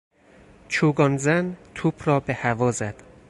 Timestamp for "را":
2.07-2.19